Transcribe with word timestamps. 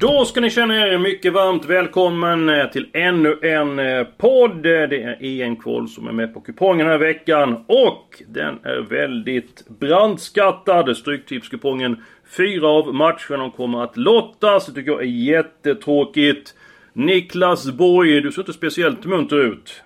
Då 0.00 0.24
ska 0.24 0.40
ni 0.40 0.50
känna 0.50 0.86
er 0.86 0.98
mycket 0.98 1.32
varmt 1.32 1.64
välkommen 1.64 2.48
eh, 2.48 2.66
till 2.66 2.86
ännu 2.92 3.38
en 3.42 3.78
eh, 3.78 4.04
podd. 4.04 4.62
Det 4.62 5.02
är 5.02 5.18
EM-kval 5.20 5.88
som 5.88 6.08
är 6.08 6.12
med 6.12 6.34
på 6.34 6.40
kupongen 6.40 6.78
den 6.78 6.88
här 6.88 6.98
veckan. 6.98 7.64
Och 7.68 8.22
den 8.28 8.58
är 8.64 8.80
väldigt 8.80 9.68
brandskattad. 9.68 10.96
Stryktipskupongen. 10.96 12.04
Fyra 12.36 12.68
av 12.68 12.94
matcherna 12.94 13.50
kommer 13.56 13.84
att 13.84 13.96
lottas. 13.96 14.66
Det 14.66 14.72
tycker 14.72 14.90
jag 14.90 15.00
är 15.00 15.04
jättetråkigt. 15.04 16.54
Niklas 16.92 17.66
Borg, 17.66 18.20
du 18.20 18.32
ser 18.32 18.42
inte 18.42 18.52
speciellt 18.52 19.04
munter 19.04 19.36
ut. 19.36 19.82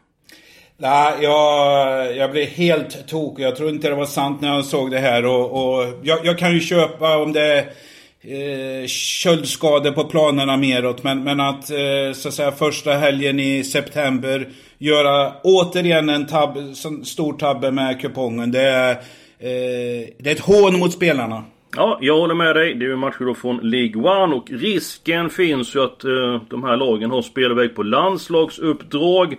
Nej, 0.76 1.14
jag, 1.20 2.16
jag 2.16 2.30
blev 2.30 2.46
helt 2.46 3.08
tokig. 3.08 3.44
Jag 3.44 3.56
tror 3.56 3.70
inte 3.70 3.88
det 3.88 3.94
var 3.94 4.06
sant 4.06 4.40
när 4.40 4.54
jag 4.54 4.64
såg 4.64 4.90
det 4.90 4.98
här. 4.98 5.26
Och, 5.26 5.50
och 5.52 5.84
jag, 6.02 6.26
jag 6.26 6.38
kan 6.38 6.54
ju 6.54 6.60
köpa 6.60 7.16
om 7.16 7.32
det 7.32 7.58
är 7.58 7.64
eh, 8.26 8.86
köldskador 8.86 9.90
på 9.90 10.04
planerna 10.04 10.56
meråt. 10.56 11.02
Men, 11.02 11.24
men 11.24 11.40
att 11.40 11.70
eh, 11.70 12.12
så 12.14 12.28
att 12.28 12.34
säga 12.34 12.52
första 12.52 12.92
helgen 12.92 13.40
i 13.40 13.64
september 13.64 14.48
göra 14.78 15.32
återigen 15.42 16.08
en 16.08 16.26
tab, 16.26 16.58
stor 17.04 17.32
tabbe 17.32 17.70
med 17.70 18.00
kupongen. 18.00 18.50
Det 18.50 18.62
är, 18.62 18.90
eh, 19.38 20.08
det 20.18 20.30
är 20.30 20.32
ett 20.32 20.40
hån 20.40 20.78
mot 20.78 20.92
spelarna. 20.92 21.44
Ja, 21.76 21.98
jag 22.00 22.18
håller 22.18 22.34
med 22.34 22.56
dig. 22.56 22.74
Det 22.74 22.84
är 22.84 22.88
ju 22.88 22.96
matcher 22.96 23.24
då 23.24 23.34
från 23.34 23.56
League 23.56 24.02
One 24.02 24.34
och 24.34 24.50
risken 24.50 25.30
finns 25.30 25.76
ju 25.76 25.84
att 25.84 26.04
eh, 26.04 26.42
de 26.50 26.64
här 26.64 26.76
lagen 26.76 27.10
har 27.10 27.22
spelväg 27.22 27.74
på 27.74 27.82
landslagsuppdrag. 27.82 29.36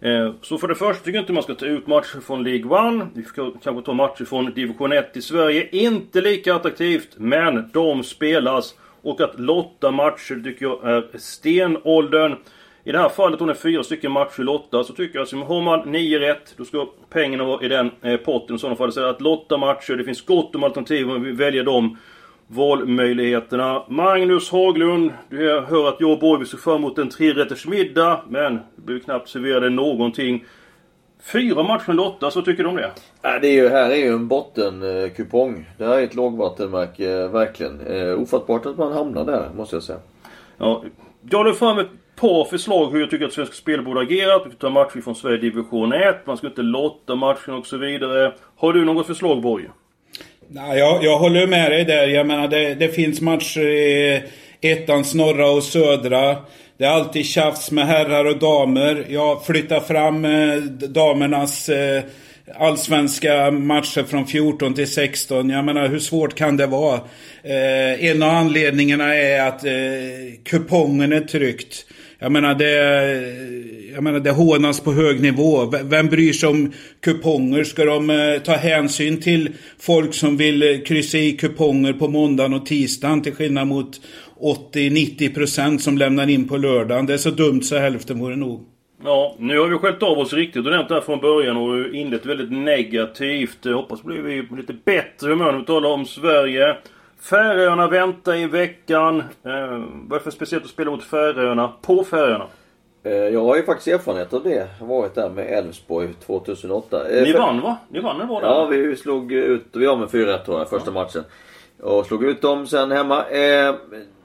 Eh, 0.00 0.32
så 0.42 0.58
för 0.58 0.68
det 0.68 0.74
första 0.74 1.04
tycker 1.04 1.16
jag 1.16 1.22
inte 1.22 1.32
man 1.32 1.42
ska 1.42 1.54
ta 1.54 1.66
ut 1.66 1.86
matcher 1.86 2.20
från 2.20 2.44
League 2.44 2.78
One. 2.78 3.06
Vi 3.14 3.22
ska 3.22 3.52
kanske 3.62 3.82
ta 3.82 3.92
matcher 3.92 4.24
från 4.24 4.54
Division 4.54 4.92
1 4.92 5.16
i 5.16 5.22
Sverige. 5.22 5.68
Inte 5.72 6.20
lika 6.20 6.54
attraktivt, 6.54 7.08
men 7.16 7.70
de 7.72 8.02
spelas. 8.02 8.74
Och 9.02 9.20
att 9.20 9.40
lotta 9.40 9.90
matcher 9.90 10.42
tycker 10.44 10.66
jag 10.66 10.84
är 10.84 11.18
stenåldern. 11.18 12.36
I 12.84 12.92
det 12.92 12.98
här 12.98 13.08
fallet 13.08 13.40
om 13.40 13.46
det 13.46 13.52
är 13.52 13.54
fyra 13.54 13.82
stycken 13.82 14.12
matcher 14.12 14.42
lotta 14.42 14.84
så 14.84 14.92
tycker 14.92 15.18
jag 15.18 15.22
att 15.22 15.48
har 15.48 15.62
man 15.62 15.92
9 15.92 16.18
rätt 16.18 16.54
då 16.56 16.64
ska 16.64 16.86
pengarna 17.10 17.44
vara 17.44 17.64
i 17.64 17.68
den 17.68 17.90
eh, 18.02 18.16
potten 18.16 18.56
i 18.56 18.58
sådana 18.58 18.76
fall. 18.76 18.92
Så 18.92 19.04
att 19.04 19.20
lotta 19.20 19.56
matcher, 19.56 19.96
det 19.96 20.04
finns 20.04 20.26
gott 20.26 20.54
om 20.54 20.64
alternativ 20.64 21.10
om 21.10 21.22
vi 21.22 21.32
väljer 21.32 21.64
dem 21.64 21.98
valmöjligheterna. 22.46 23.82
Magnus 23.88 24.50
Haglund, 24.50 25.12
du 25.28 25.60
hör 25.60 25.88
att 25.88 26.00
jag 26.00 26.10
och 26.10 26.18
Borg 26.18 26.46
ser 26.46 26.58
fram 26.58 26.76
emot 26.76 26.98
en 26.98 27.08
trerättersmiddag. 27.08 28.20
Men 28.28 28.54
det 28.54 28.82
blir 28.82 28.98
knappt 28.98 29.28
serverade 29.28 29.70
någonting. 29.70 30.44
Fyra 31.32 31.62
matcher 31.62 31.92
Lotta, 31.92 32.30
så 32.30 32.42
tycker 32.42 32.62
du 32.62 32.68
om 32.68 32.76
det? 32.76 32.90
Ja, 33.22 33.38
det 33.38 33.48
är 33.48 33.62
ju, 33.62 33.68
här 33.68 33.90
är 33.90 33.96
ju 33.96 34.12
en 34.12 34.28
bottenkupong. 34.28 35.70
Det 35.78 35.84
här 35.84 35.98
är 35.98 36.02
ett 36.02 36.14
lågvattenmärke, 36.14 37.28
verkligen. 37.28 37.80
Eh, 37.80 38.20
ofattbart 38.20 38.66
att 38.66 38.78
man 38.78 38.92
hamnar 38.92 39.24
där, 39.24 39.50
måste 39.56 39.76
jag 39.76 39.82
säga. 39.82 39.98
Ja, 40.58 40.84
jag 41.30 41.46
la 41.46 41.52
fram 41.52 41.78
ett 41.78 41.90
par 42.16 42.44
förslag 42.44 42.90
hur 42.90 43.00
jag 43.00 43.10
tycker 43.10 43.24
att 43.24 43.32
Svenska 43.32 43.54
Spel 43.54 43.82
borde 43.82 44.00
agerat. 44.00 44.42
Vi 44.46 44.54
ta 44.54 44.70
matcher 44.70 45.00
från 45.00 45.14
Sverige 45.14 45.36
Division 45.36 45.92
1. 45.92 46.26
Man 46.26 46.36
ska 46.36 46.46
inte 46.46 46.62
lotta 46.62 47.14
matchen 47.14 47.54
och 47.54 47.66
så 47.66 47.76
vidare. 47.76 48.32
Har 48.56 48.72
du 48.72 48.84
något 48.84 49.06
förslag 49.06 49.42
Borg? 49.42 49.68
Nej, 50.48 50.78
jag, 50.78 51.04
jag 51.04 51.18
håller 51.18 51.46
med 51.46 51.70
dig 51.70 51.84
där. 51.84 52.06
Jag 52.06 52.26
menar 52.26 52.48
det, 52.48 52.74
det 52.74 52.88
finns 52.88 53.20
matcher 53.20 53.68
i 53.68 54.22
ettans 54.60 55.14
norra 55.14 55.50
och 55.50 55.62
södra. 55.62 56.36
Det 56.78 56.84
är 56.84 56.88
alltid 56.88 57.26
tjafs 57.26 57.70
med 57.70 57.86
herrar 57.86 58.24
och 58.24 58.38
damer. 58.38 59.04
Jag 59.08 59.46
flyttar 59.46 59.80
fram 59.80 60.24
eh, 60.24 60.56
damernas 60.88 61.68
eh, 61.68 62.02
allsvenska 62.54 63.50
matcher 63.50 64.02
från 64.02 64.26
14 64.26 64.74
till 64.74 64.92
16. 64.92 65.50
Jag 65.50 65.64
menar 65.64 65.88
hur 65.88 65.98
svårt 65.98 66.34
kan 66.34 66.56
det 66.56 66.66
vara? 66.66 67.00
Eh, 67.42 68.04
en 68.04 68.22
av 68.22 68.30
anledningarna 68.30 69.14
är 69.14 69.48
att 69.48 69.64
eh, 69.64 69.72
kupongen 70.44 71.12
är 71.12 71.20
tryckt. 71.20 71.86
Jag 72.18 72.32
menar 72.32 72.54
det, 72.54 72.72
jag 73.96 74.04
menar 74.04 74.20
det 74.20 74.30
hånas 74.30 74.80
på 74.80 74.92
hög 74.92 75.20
nivå. 75.20 75.72
Vem 75.84 76.06
bryr 76.06 76.32
sig 76.32 76.48
om 76.48 76.72
kuponger? 77.00 77.64
Ska 77.64 77.84
de 77.84 78.10
eh, 78.10 78.38
ta 78.38 78.52
hänsyn 78.52 79.20
till 79.20 79.48
folk 79.80 80.14
som 80.14 80.36
vill 80.36 80.62
eh, 80.62 80.80
kryssa 80.80 81.18
i 81.18 81.32
kuponger 81.32 81.92
på 81.92 82.08
måndagen 82.08 82.54
och 82.54 82.66
tisdagen 82.66 83.22
till 83.22 83.34
skillnad 83.34 83.66
mot 83.66 84.00
80-90% 84.74 85.78
som 85.78 85.98
lämnar 85.98 86.28
in 86.28 86.48
på 86.48 86.56
lördagen? 86.56 87.06
Det 87.06 87.12
är 87.14 87.18
så 87.18 87.30
dumt 87.30 87.62
så 87.62 87.78
hälften 87.78 88.18
vore 88.18 88.36
nog. 88.36 88.64
Ja, 89.04 89.36
nu 89.38 89.58
har 89.58 89.68
vi 89.68 89.78
skällt 89.78 90.02
av 90.02 90.18
oss 90.18 90.32
riktigt 90.32 90.66
ordentligt 90.66 90.90
här 90.90 91.00
från 91.00 91.20
början 91.20 91.56
och 91.56 91.94
inlett 91.94 92.26
väldigt 92.26 92.52
negativt. 92.52 93.58
Jag 93.62 93.74
hoppas 93.74 94.02
blir 94.02 94.22
vi 94.22 94.42
på 94.42 94.56
lite 94.56 94.74
bättre 94.84 95.30
humör 95.30 95.52
när 95.52 95.58
vi 95.58 95.64
talar 95.64 95.90
om 95.90 96.04
Sverige. 96.04 96.76
Färöarna 97.30 97.88
väntar 97.88 98.34
i 98.34 98.46
veckan. 98.46 99.18
Eh, 99.18 99.22
vad 99.42 100.12
är 100.12 100.18
det 100.18 100.20
för 100.20 100.30
speciellt 100.30 100.64
att 100.64 100.70
spela 100.70 100.90
mot 100.90 101.04
Färöarna 101.04 101.72
på 101.82 102.04
Färöarna? 102.04 102.46
Eh, 103.06 103.12
jag 103.12 103.44
har 103.44 103.56
ju 103.56 103.62
faktiskt 103.62 103.88
erfarenhet 103.88 104.32
av 104.34 104.42
det. 104.42 104.68
Jag 104.78 104.86
har 104.86 104.96
varit 104.96 105.14
där 105.14 105.28
med 105.28 105.58
Elfsborg 105.58 106.08
2008. 106.26 107.08
Eh, 107.08 107.22
Ni 107.22 107.32
vann 107.32 107.60
va? 107.60 107.76
Ni 107.88 108.00
vann 108.00 108.16
eller 108.16 108.26
var 108.26 108.40
det? 108.40 108.46
Ja, 108.46 108.66
vi 108.66 108.96
slog 108.96 109.32
ut, 109.32 109.64
vi 109.72 109.86
var 109.86 109.96
med 109.96 110.08
4-1 110.08 110.44
tror 110.44 110.58
jag, 110.58 110.68
första 110.68 110.90
matchen. 110.90 111.24
Och 111.82 112.06
slog 112.06 112.24
ut 112.24 112.42
dem 112.42 112.66
sen 112.66 112.90
hemma. 112.90 113.24
Eh, 113.28 113.74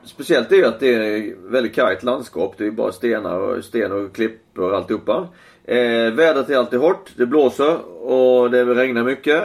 speciellt 0.03 0.51
är 0.51 0.55
ju 0.55 0.65
att 0.65 0.79
det 0.79 0.93
är 0.93 1.35
väldigt 1.51 1.75
kargt 1.75 2.03
landskap. 2.03 2.53
Det 2.57 2.65
är 2.65 2.71
bara 2.71 2.91
stenar 2.91 3.39
och, 3.39 3.63
sten 3.63 3.91
och 3.91 4.15
klippor 4.15 4.71
och 4.71 4.77
alltihopa. 4.77 5.27
Eh, 5.63 5.77
vädret 6.13 6.49
är 6.49 6.57
alltid 6.57 6.79
hårt. 6.79 7.11
Det 7.17 7.25
blåser 7.25 7.77
och 8.03 8.51
det 8.51 8.65
regnar 8.65 9.03
mycket. 9.03 9.43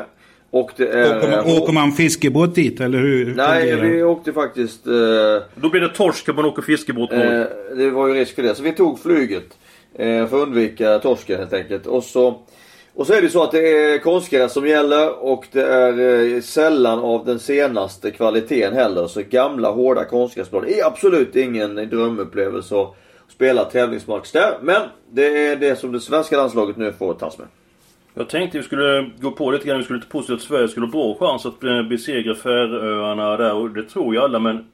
Och 0.50 0.70
det 0.76 0.88
är... 0.88 1.16
Åker 1.18 1.30
man, 1.30 1.56
åker 1.62 1.72
man 1.72 1.92
fiskebåt 1.92 2.54
dit 2.54 2.80
eller 2.80 2.98
hur? 2.98 3.34
Nej, 3.34 3.76
vi 3.76 4.02
åkte 4.02 4.32
faktiskt... 4.32 4.86
Eh, 4.86 4.92
Då 5.54 5.68
blir 5.70 5.80
det 5.80 5.88
torsk 5.88 6.28
om 6.28 6.36
man 6.36 6.44
åker 6.44 6.62
fiskebåt 6.62 7.12
eh, 7.12 7.42
Det 7.76 7.90
var 7.90 8.08
ju 8.08 8.14
risk 8.14 8.34
för 8.34 8.42
det. 8.42 8.54
Så 8.54 8.62
vi 8.62 8.72
tog 8.72 9.00
flyget. 9.00 9.58
Eh, 9.94 10.26
för 10.26 10.42
att 10.42 10.48
undvika 10.48 10.98
torsken 10.98 11.38
helt 11.38 11.52
enkelt. 11.52 11.86
Och 11.86 12.04
så... 12.04 12.40
Och 12.94 13.06
så 13.06 13.12
är 13.12 13.22
det 13.22 13.28
så 13.28 13.42
att 13.42 13.52
det 13.52 13.68
är 13.68 13.98
konstgräs 13.98 14.52
som 14.52 14.66
gäller 14.66 15.24
och 15.24 15.46
det 15.52 15.62
är 15.62 16.34
eh, 16.34 16.40
sällan 16.40 16.98
av 16.98 17.24
den 17.24 17.38
senaste 17.38 18.10
kvaliteten 18.10 18.74
heller. 18.74 19.06
Så 19.06 19.22
gamla 19.30 19.70
hårda 19.70 20.04
konstgräsblad 20.04 20.64
är 20.68 20.86
absolut 20.86 21.36
ingen 21.36 21.74
drömupplevelse 21.74 22.74
att 22.80 22.94
spela 23.28 23.64
tävlingsmatch 23.64 24.32
där. 24.32 24.58
Men 24.62 24.82
det 25.10 25.46
är 25.46 25.56
det 25.56 25.76
som 25.78 25.92
det 25.92 26.00
svenska 26.00 26.36
landslaget 26.36 26.76
nu 26.76 26.92
får 26.92 27.14
tas 27.14 27.38
med. 27.38 27.46
Jag 28.18 28.28
tänkte 28.28 28.58
vi 28.58 28.64
skulle 28.64 29.10
gå 29.20 29.30
på 29.30 29.50
lite 29.50 29.66
grann. 29.66 29.78
Vi 29.78 29.84
skulle 29.84 30.00
påstå 30.00 30.34
att 30.34 30.40
Sverige 30.40 30.68
skulle 30.68 30.86
ha 30.86 30.90
bra 30.90 31.14
chans 31.14 31.46
att 31.46 31.88
besegra 31.88 32.34
Färöarna 32.34 33.36
där. 33.36 33.54
Och 33.54 33.70
det 33.70 33.82
tror 33.82 34.14
ju 34.14 34.20
alla 34.20 34.38
men... 34.38 34.64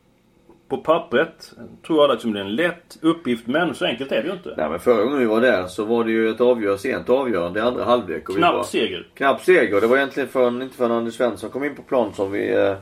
På 0.69 0.79
pappret 0.79 1.53
tror 1.87 1.99
jag 1.99 2.05
alla 2.05 2.15
att 2.15 2.21
det 2.21 2.29
blir 2.29 2.41
en 2.41 2.55
lätt 2.55 2.99
uppgift. 3.01 3.47
Men 3.47 3.75
så 3.75 3.85
enkelt 3.85 4.13
är 4.13 4.23
det 4.23 4.29
ju 4.29 4.33
inte. 4.33 4.55
Nej 4.57 4.71
men 4.71 4.81
förra 4.81 5.05
gången 5.05 5.19
vi 5.19 5.25
var 5.25 5.41
där 5.41 5.67
så 5.67 5.85
var 5.85 6.05
det 6.05 6.11
ju 6.11 6.31
ett 6.31 6.41
avgör, 6.41 6.77
sent 6.77 7.11
avgörande 7.11 7.61
i 7.61 7.63
andra 7.63 7.85
halvlek. 7.85 8.25
Knapp 8.25 8.55
var, 8.55 8.65
seger. 8.65 9.09
Knapp 9.15 9.41
seger. 9.41 9.81
Det 9.81 9.87
var 9.87 9.97
egentligen 9.97 10.29
förrän, 10.29 10.63
inte 10.63 10.77
förrän 10.77 10.93
Anders 10.93 11.15
Svensson 11.15 11.51
kom 11.51 11.65
in 11.65 11.75
på 11.75 11.83
plan 11.83 12.15
som 12.15 12.33
vi, 12.33 12.55
eh, 12.55 12.75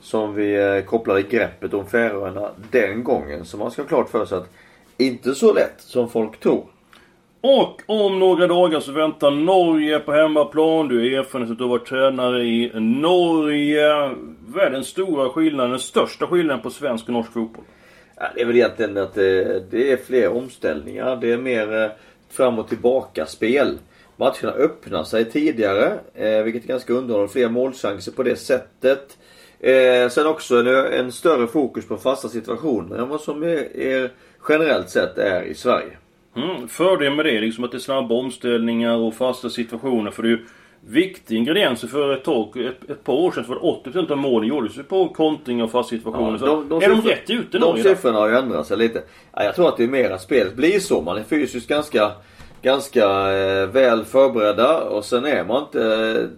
som 0.00 0.34
vi 0.34 0.54
eh, 0.54 0.84
kopplade 0.84 1.22
greppet 1.22 1.74
om 1.74 1.86
Färöarna 1.86 2.50
den 2.70 3.04
gången. 3.04 3.44
Så 3.44 3.56
man 3.56 3.70
ska 3.70 3.82
ha 3.82 3.88
klart 3.88 4.10
för 4.10 4.24
sig 4.24 4.38
att 4.38 4.52
inte 4.96 5.34
så 5.34 5.52
lätt 5.52 5.80
som 5.80 6.08
folk 6.08 6.40
tror. 6.40 6.64
Och 7.46 7.82
om 7.86 8.18
några 8.18 8.46
dagar 8.46 8.80
så 8.80 8.92
väntar 8.92 9.30
Norge 9.30 9.98
på 9.98 10.12
hemmaplan. 10.12 10.88
Du 10.88 11.14
är 11.14 11.18
erfaren 11.18 11.52
att 11.52 11.58
du 11.58 11.64
har 11.64 11.70
varit 11.70 11.86
tränare 11.86 12.44
i 12.44 12.70
Norge. 12.74 14.14
Vad 14.46 14.64
är 14.64 14.70
den 14.70 14.84
stora 14.84 15.28
skillnaden, 15.28 15.70
den 15.70 15.80
största 15.80 16.26
skillnaden 16.26 16.62
på 16.62 16.70
svensk 16.70 17.06
och 17.06 17.12
norsk 17.12 17.32
fotboll? 17.32 17.64
Ja, 18.16 18.26
det 18.34 18.40
är 18.40 18.44
väl 18.46 18.56
egentligen 18.56 18.96
att 18.96 19.14
det, 19.14 19.62
det 19.70 19.92
är 19.92 19.96
fler 19.96 20.28
omställningar. 20.28 21.16
Det 21.16 21.32
är 21.32 21.38
mer 21.38 21.82
eh, 21.82 21.90
fram 22.30 22.58
och 22.58 22.68
tillbaka 22.68 23.26
spel. 23.26 23.78
Matcherna 24.16 24.52
öppnar 24.52 25.04
sig 25.04 25.30
tidigare, 25.30 25.98
eh, 26.14 26.42
vilket 26.42 26.64
är 26.64 26.68
ganska 26.68 26.92
underhållande. 26.92 27.32
Fler 27.32 27.48
målchanser 27.48 28.12
på 28.12 28.22
det 28.22 28.36
sättet. 28.36 29.18
Eh, 29.60 30.08
sen 30.08 30.26
också 30.26 30.56
en, 30.56 30.66
en, 30.66 31.12
större 31.12 31.46
fokus 31.46 31.88
på 31.88 31.96
fasta 31.96 32.28
situationer 32.28 32.98
än 32.98 33.08
vad 33.08 33.20
som 33.20 33.42
är, 33.42 33.76
är 33.76 34.10
generellt 34.48 34.90
sett 34.90 35.18
är 35.18 35.42
i 35.42 35.54
Sverige. 35.54 35.98
Mm, 36.36 36.68
fördelen 36.68 37.16
med 37.16 37.24
det 37.26 37.36
är 37.36 37.40
liksom 37.40 37.64
att 37.64 37.70
det 37.70 37.76
är 37.76 37.80
snabba 37.80 38.14
omställningar 38.14 38.96
och 38.96 39.14
fasta 39.14 39.50
situationer. 39.50 40.10
För 40.10 40.22
det 40.22 40.28
är 40.28 40.30
ju 40.30 40.44
viktiga 40.86 41.38
ingredienser 41.38 41.88
för 41.88 42.12
ett 42.12 42.24
tag. 42.24 42.56
Ett, 42.56 42.90
ett 42.90 43.04
par 43.04 43.12
år 43.12 43.30
sedan 43.32 43.44
det 43.48 43.90
80% 43.90 44.10
av 44.12 44.18
målen 44.18 44.48
gjordes 44.48 44.78
ju 44.78 44.82
på 44.82 45.08
kontring 45.08 45.62
och 45.62 45.70
fast 45.70 45.88
situationer. 45.88 46.32
Ja, 46.32 46.38
så 46.38 46.46
de- 46.46 46.68
de 46.68 46.82
är 46.82 46.88
de 46.88 47.00
rätt 47.00 47.30
ute 47.30 47.58
De 47.58 47.74
nu? 47.74 47.80
idag? 47.80 47.96
siffrorna 47.96 48.18
har 48.18 48.28
ju 48.28 48.34
ändrat 48.34 48.66
sig 48.66 48.76
lite. 48.76 49.02
Ja, 49.32 49.44
jag 49.44 49.54
tror 49.54 49.68
att 49.68 49.76
det 49.76 49.84
är 49.84 49.88
mer 49.88 50.10
att 50.10 50.22
spelet 50.22 50.56
blir 50.56 50.78
så. 50.80 51.00
Man 51.02 51.16
är 51.16 51.22
fysiskt 51.22 51.68
ganska, 51.68 52.12
ganska 52.62 53.32
eh, 53.36 53.66
väl 53.68 54.04
förberedda 54.04 54.80
och 54.80 55.04
sen 55.04 55.24
är 55.24 55.44
man 55.44 55.62
inte 55.62 55.82
eh, 56.20 56.28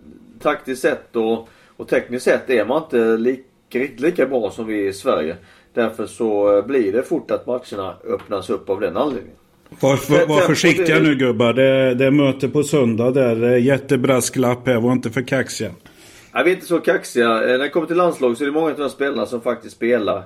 taktiskt 0.42 0.82
sett 0.82 1.16
och, 1.16 1.48
och 1.76 1.88
tekniskt 1.88 2.24
sett 2.24 2.50
är 2.50 2.64
man 2.64 2.82
inte 2.82 3.16
lika, 3.16 3.42
riktigt 3.78 4.00
lika 4.00 4.26
bra 4.26 4.50
som 4.50 4.66
vi 4.66 4.86
i 4.86 4.92
Sverige. 4.92 5.36
Därför 5.74 6.06
så 6.06 6.56
eh, 6.58 6.64
blir 6.66 6.92
det 6.92 7.02
fort 7.02 7.30
att 7.30 7.46
matcherna 7.46 7.94
öppnas 8.08 8.50
upp 8.50 8.70
av 8.70 8.80
den 8.80 8.96
anledningen. 8.96 9.36
Var, 9.80 10.26
var, 10.26 10.40
försiktiga 10.40 10.98
nu 10.98 11.14
gubbar. 11.14 11.52
Det, 11.52 11.94
det 11.94 12.06
är 12.06 12.10
möte 12.10 12.48
på 12.48 12.62
söndag 12.62 13.10
där. 13.10 13.42
Eh, 13.52 13.64
Jättebrasklapp 13.64 14.66
här. 14.66 14.80
Var 14.80 14.92
inte 14.92 15.10
för 15.10 15.22
kaxiga. 15.22 15.70
Ja, 16.32 16.42
vi 16.42 16.50
är 16.50 16.54
inte 16.54 16.66
så 16.66 16.78
kaxiga. 16.78 17.42
Eh, 17.42 17.48
När 17.48 17.58
det 17.58 17.68
kommer 17.68 17.86
till 17.86 17.96
landslag 17.96 18.36
så 18.36 18.44
är 18.44 18.46
det 18.46 18.52
många 18.52 18.70
av 18.70 18.76
de 18.76 18.82
här 18.82 18.88
spelarna 18.88 19.26
som 19.26 19.40
faktiskt 19.40 19.76
spelar. 19.76 20.22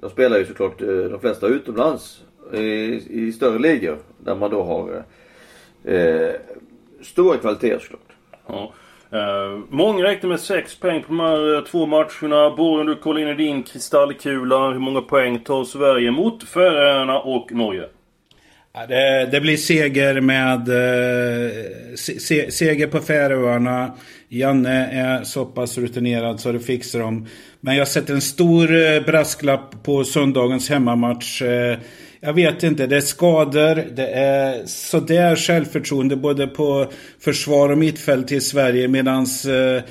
De 0.00 0.10
spelar 0.10 0.38
ju 0.38 0.44
såklart 0.46 0.82
eh, 0.82 0.88
de 0.88 1.20
flesta 1.20 1.46
utomlands. 1.46 2.20
I, 2.52 2.62
i 3.26 3.32
större 3.32 3.58
ligor. 3.58 3.98
Där 4.18 4.34
man 4.34 4.50
då 4.50 4.62
har 4.62 5.04
eh, 5.94 6.30
stora 7.02 7.36
kvaliteter 7.36 7.78
såklart. 7.78 8.08
Ja. 8.46 8.72
Eh, 9.18 9.58
många 9.68 10.04
räknar 10.04 10.30
med 10.30 10.40
6 10.40 10.76
poäng 10.80 11.02
på 11.02 11.08
de 11.08 11.20
här 11.20 11.64
två 11.70 11.86
matcherna. 11.86 12.56
Borgen, 12.56 12.86
du 12.86 12.96
kollar 12.96 13.20
in 13.20 13.28
i 13.28 13.34
din 13.34 13.62
kristallkula. 13.62 14.70
Hur 14.70 14.78
många 14.78 15.00
poäng 15.00 15.38
tar 15.38 15.64
Sverige 15.64 16.10
mot 16.10 16.44
Färöarna 16.44 17.20
och 17.20 17.52
Norge? 17.52 17.88
Det, 18.72 19.28
det 19.30 19.40
blir 19.40 19.56
seger 19.56 20.20
med 20.20 20.68
eh, 20.68 21.52
se, 21.96 22.50
seger 22.50 22.86
på 22.86 23.00
Färöarna. 23.00 23.92
Janne 24.28 24.86
är 24.86 25.24
så 25.24 25.44
pass 25.44 25.78
rutinerad 25.78 26.40
så 26.40 26.52
det 26.52 26.60
fixar 26.60 27.00
de. 27.00 27.26
Men 27.60 27.76
jag 27.76 27.88
sätter 27.88 28.14
en 28.14 28.20
stor 28.20 28.74
eh, 28.74 29.00
brasklapp 29.00 29.82
på 29.82 30.04
söndagens 30.04 30.70
hemmamatch. 30.70 31.42
Eh, 31.42 31.78
jag 32.20 32.32
vet 32.32 32.62
inte, 32.62 32.86
det 32.86 32.96
är 32.96 33.00
skador, 33.00 33.74
det 33.96 34.06
är 34.06 34.66
sådär 34.66 35.36
självförtroende 35.36 36.16
både 36.16 36.46
på 36.46 36.92
försvar 37.20 37.68
och 37.68 37.78
mittfält 37.78 38.32
i 38.32 38.40
Sverige 38.40 38.88
medans 38.88 39.44
eh, 39.44 39.82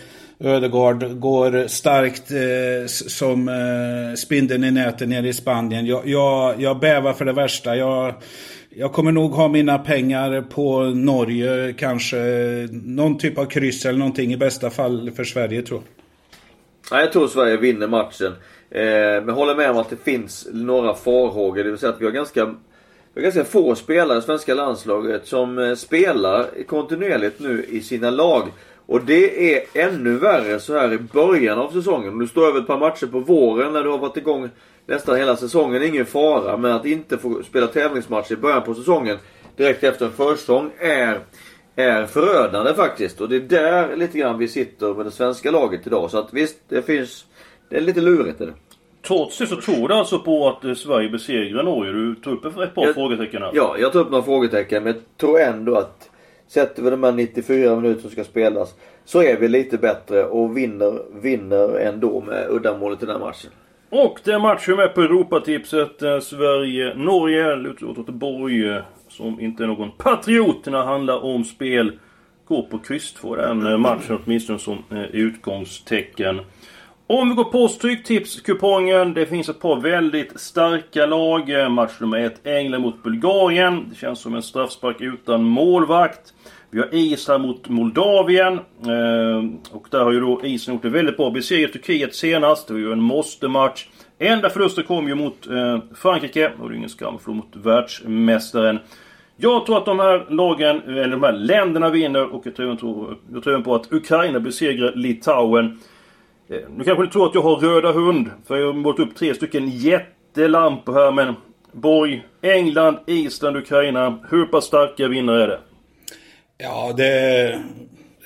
Ödegaard 0.44 1.20
går 1.20 1.68
starkt 1.68 2.32
eh, 2.32 2.88
som 2.88 3.50
eh, 3.50 4.16
spindeln 4.16 4.64
i 4.64 4.72
nätet 4.72 5.10
nere 5.10 5.28
i 5.28 5.34
Spanien. 5.34 5.86
Jag, 5.86 6.08
jag, 6.08 6.62
jag 6.62 6.80
bävar 6.80 7.14
för 7.14 7.26
det 7.26 7.34
värsta. 7.34 7.76
Jag, 7.76 8.14
jag 8.76 8.94
kommer 8.94 9.12
nog 9.12 9.32
ha 9.32 9.48
mina 9.48 9.78
pengar 9.78 10.42
på 10.42 10.84
Norge, 10.84 11.74
kanske 11.78 12.18
någon 12.72 13.18
typ 13.18 13.38
av 13.38 13.46
kryss 13.46 13.86
eller 13.86 14.00
någonting 14.00 14.34
i 14.34 14.38
bästa 14.38 14.70
fall 14.70 15.12
för 15.16 15.24
Sverige 15.24 15.62
tror 15.62 15.82
jag. 16.90 17.02
Jag 17.02 17.12
tror 17.12 17.28
Sverige 17.28 17.58
vinner 17.58 17.88
matchen. 17.88 18.34
Eh, 18.70 19.24
men 19.24 19.30
håller 19.30 19.56
med 19.56 19.72
om 19.72 19.78
att 19.78 19.90
det 19.90 20.04
finns 20.04 20.48
några 20.52 20.94
farhågor. 20.94 21.64
Det 21.64 21.70
vill 21.70 21.80
säga 21.80 21.92
att 21.92 22.02
vi 22.02 22.06
har 22.06 22.12
ganska, 22.12 22.46
vi 22.46 22.56
har 23.16 23.22
ganska 23.22 23.44
få 23.44 23.76
spelare 23.76 24.18
i 24.18 24.22
svenska 24.22 24.54
landslaget 24.54 25.28
som 25.28 25.60
eh, 25.60 25.76
spelar 25.76 26.64
kontinuerligt 26.68 27.40
nu 27.40 27.66
i 27.70 27.82
sina 27.82 28.10
lag. 28.10 28.48
Och 28.92 29.02
det 29.06 29.56
är 29.56 29.64
ännu 29.74 30.18
värre 30.18 30.60
så 30.60 30.78
här 30.78 30.94
i 30.94 30.98
början 30.98 31.60
av 31.60 31.70
säsongen. 31.72 32.20
Du 32.20 32.28
står 32.28 32.48
över 32.48 32.60
ett 32.60 32.68
par 32.68 32.78
matcher 32.78 33.06
på 33.08 33.20
våren 33.20 33.74
när 33.74 33.84
du 33.84 33.90
har 33.90 33.98
varit 33.98 34.18
igång 34.18 34.50
nästan 34.86 35.18
hela 35.18 35.36
säsongen. 35.36 35.84
Ingen 35.84 36.06
fara. 36.06 36.58
Men 36.58 36.72
att 36.72 36.86
inte 36.86 37.18
få 37.18 37.44
spela 37.44 37.68
tävlingsmatcher 37.68 38.34
i 38.34 38.36
början 38.38 38.64
på 38.64 38.74
säsongen 38.74 39.18
direkt 39.56 39.84
efter 39.84 40.06
en 40.06 40.12
försäsong 40.12 40.70
är 40.80 41.20
är 41.76 42.06
förödande 42.06 42.74
faktiskt. 42.74 43.22
Och 43.22 43.30
det 43.30 43.36
är 43.36 43.40
där 43.40 43.96
lite 43.96 44.18
grann 44.18 44.38
vi 44.38 44.48
sitter 44.48 44.94
med 44.94 45.06
det 45.06 45.12
svenska 45.12 45.52
laget 45.52 45.88
idag. 45.88 46.12
Så 46.12 46.18
att 46.18 46.34
visst, 46.34 46.58
det 46.70 46.82
finns... 46.82 47.26
Det 47.70 47.78
är 47.78 47.82
lite 47.82 48.02
lurigt. 48.02 48.42
Är 48.42 48.46
det. 48.46 48.54
Trots 49.08 49.38
det 49.38 49.48
så 49.48 49.56
tror 49.62 49.88
du 49.88 49.94
alltså 49.94 50.20
på 50.20 50.48
att 50.50 50.78
Sverige 50.78 51.10
besegrar 51.10 51.64
Norge? 51.64 51.92
Du 51.94 52.16
tog 52.16 52.34
upp 52.34 52.58
ett 52.58 52.76
par 52.76 52.86
Jag- 52.86 52.94
frågetecken 52.96 53.42
här. 53.42 53.52
Ja, 53.54 53.76
jag 53.80 53.92
tar 53.94 54.00
upp 54.00 54.12
några 54.12 54.24
frågetecken. 54.24 54.84
Men 54.84 54.94
jag 54.94 55.02
tror 55.18 55.40
ändå 55.40 55.76
att 55.76 56.11
sätter 56.54 56.84
vi 56.84 56.90
de 56.90 57.04
här 57.04 57.12
94 57.12 57.76
minuter 57.76 58.02
som 58.02 58.10
ska 58.12 58.24
spelas 58.24 58.76
så 59.06 59.24
är 59.24 59.38
vi 59.38 59.48
lite 59.48 59.78
bättre 59.78 60.24
och 60.24 60.58
vinner, 60.58 61.00
vinner 61.22 61.80
ändå 61.80 62.22
med 62.22 62.48
uddamålet 62.50 63.04
i 63.04 63.06
den 63.06 63.16
här 63.16 63.26
matchen. 63.26 63.52
Och 63.90 64.20
det 64.24 64.32
är 64.32 64.40
matchen 64.40 64.76
med 64.76 64.94
på 64.96 65.02
Europatipset. 65.02 66.02
eh, 66.02 66.20
Sverige-Norge. 66.20 67.56
Lutar 67.56 67.88
åt 67.88 67.98
Göteborg. 67.98 68.70
Eh, 68.70 68.82
som 69.08 69.40
inte 69.40 69.64
är 69.64 69.68
någon 69.68 69.92
patriot 69.98 70.66
när 70.66 70.78
det 70.78 70.84
handlar 70.84 71.24
om 71.24 71.44
spel. 71.44 72.00
Går 72.48 72.62
på 72.62 72.80
kryss 72.80 73.14
2 73.14 73.36
den 73.36 73.68
eh, 73.68 73.78
matchen 73.78 74.20
åtminstone 74.26 74.60
som 74.60 74.84
eh, 74.92 75.02
utgångstecken. 75.02 76.42
Om 77.14 77.30
vi 77.30 77.36
går 77.36 77.44
på 77.44 77.68
Stryktipskupongen. 77.68 79.14
Det 79.14 79.26
finns 79.26 79.50
ett 79.50 79.60
par 79.60 79.82
väldigt 79.82 80.40
starka 80.40 81.06
lag. 81.06 81.50
Eh, 81.50 81.70
match 81.70 81.92
nummer 82.00 82.18
ett 82.18 82.48
England 82.48 82.82
mot 82.82 83.04
Bulgarien. 83.04 83.86
Det 83.90 83.96
känns 83.96 84.20
som 84.20 84.36
en 84.36 84.42
straffspark 84.42 85.02
utan 85.02 85.44
målvakt. 85.44 86.34
Vi 86.70 86.80
har 86.80 86.96
Island 86.96 87.44
mot 87.44 87.70
Moldavien. 87.70 88.54
Eh, 88.54 89.46
och 89.72 89.88
där 89.90 90.04
har 90.04 90.12
ju 90.12 90.20
då 90.20 90.42
Island 90.44 90.76
gjort 90.76 90.84
det 90.84 90.90
väldigt 90.90 91.18
bra. 91.18 91.30
Besegrat 91.30 91.74
Turkiet 91.74 92.16
senast. 92.16 92.68
Det 92.68 92.74
var 92.74 92.80
ju 92.80 92.92
en 92.92 93.02
måste-match. 93.02 93.88
Enda 94.20 94.50
förlusten 94.50 94.84
kom 94.84 95.08
ju 95.08 95.16
mot 95.16 95.48
eh, 95.48 95.80
Frankrike. 95.96 96.52
Och 96.60 96.70
det 96.70 96.76
är 96.76 96.78
ingen 96.78 96.90
skam 96.90 97.20
för 97.20 97.32
mot 97.32 97.56
världsmästaren. 97.56 98.80
Jag 99.38 99.66
tror 99.66 99.78
att 99.78 99.86
de 99.86 100.00
här 100.00 100.26
lagen, 100.30 100.82
eller 100.82 101.08
de 101.08 101.24
här 101.24 101.34
länderna 101.34 101.90
vinner 101.90 102.34
och 102.34 102.46
jag 102.46 102.56
tror, 102.56 102.70
jag 102.70 102.80
tror, 102.80 103.18
jag 103.34 103.44
tror 103.44 103.62
på 103.62 103.76
att 103.76 103.94
Ukraina 103.94 104.40
besegrar 104.40 104.92
Litauen. 104.96 105.80
Eh, 106.52 106.58
nu 106.78 106.84
kanske 106.84 107.04
ni 107.04 107.10
tror 107.10 107.26
att 107.26 107.36
jag 107.36 107.42
har 107.42 107.56
röda 107.56 107.92
hund. 107.92 108.30
För 108.48 108.58
jag 108.58 108.66
har 108.66 108.74
målat 108.74 109.00
upp 109.00 109.16
tre 109.16 109.34
stycken 109.34 109.70
jättelampor 109.70 110.94
här 110.94 111.12
men... 111.12 111.36
Borg, 111.74 112.24
England, 112.42 112.98
Island, 113.08 113.58
Ukraina. 113.58 114.20
Hur 114.30 114.46
pass 114.46 114.66
starka 114.66 115.08
vinnare 115.08 115.44
är 115.44 115.48
det? 115.48 115.60
Ja, 116.58 116.94
det, 116.98 117.60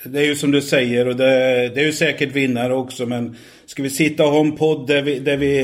det 0.04 0.20
är 0.20 0.24
ju 0.24 0.36
som 0.36 0.50
du 0.50 0.62
säger 0.62 1.08
och 1.08 1.16
det, 1.16 1.24
det 1.74 1.80
är 1.80 1.84
ju 1.84 1.92
säkert 1.92 2.32
vinnare 2.32 2.74
också. 2.74 3.06
Men 3.06 3.36
ska 3.66 3.82
vi 3.82 3.90
sitta 3.90 4.24
och 4.24 4.30
ha 4.30 4.40
en 4.40 4.56
podd 4.56 4.86
där 4.86 5.02
vi, 5.02 5.18
där 5.18 5.36
vi 5.36 5.62